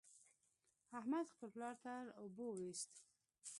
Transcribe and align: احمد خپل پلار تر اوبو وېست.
احمد 0.99 1.25
خپل 1.33 1.47
پلار 1.53 1.75
تر 1.83 2.03
اوبو 2.21 2.45
وېست. 2.57 2.93